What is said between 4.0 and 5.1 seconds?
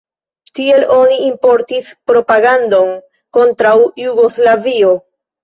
Jugoslavio.